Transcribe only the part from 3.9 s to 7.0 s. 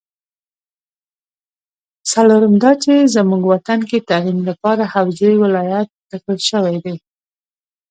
تعلیم لپاره حوزه ولایت ټاکل شوې ده